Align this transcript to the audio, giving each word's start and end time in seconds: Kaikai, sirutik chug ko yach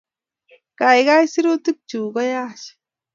Kaikai, 0.79 1.25
sirutik 1.33 1.77
chug 1.89 2.05
ko 2.13 2.21
yach 2.31 2.65